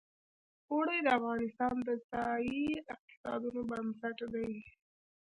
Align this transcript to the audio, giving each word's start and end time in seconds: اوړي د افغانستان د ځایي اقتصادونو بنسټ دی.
اوړي 0.71 0.97
د 1.03 1.07
افغانستان 1.19 1.75
د 1.87 1.89
ځایي 2.09 2.61
اقتصادونو 2.93 3.61
بنسټ 3.69 4.17
دی. 4.33 4.51